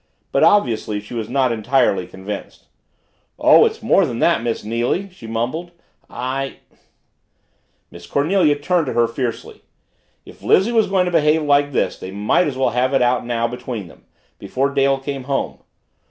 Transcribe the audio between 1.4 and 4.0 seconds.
entirely convinced. "Oh, it's